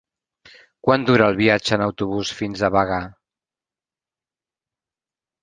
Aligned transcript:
Quant 0.87 1.03
dura 1.09 1.27
el 1.33 1.37
viatge 1.41 1.75
en 1.77 1.83
autobús 1.87 2.31
fins 2.41 2.65
a 2.65 2.73
Bagà? 2.77 2.99